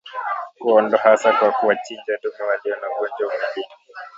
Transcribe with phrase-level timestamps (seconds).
[0.59, 3.71] Kuwaondoa hasa kwa kuwachinja dume walio na ugonjwa huu mwilini